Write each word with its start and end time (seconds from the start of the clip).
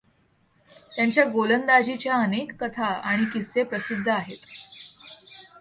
त्यांच्या 0.95 1.25
गोलंदाजीच्या 1.25 2.15
अनेक 2.15 2.51
कथा 2.59 2.85
आणि 2.85 3.25
किस्से 3.25 3.63
प्रसिद्ध 3.63 4.07
आहेत. 4.09 4.45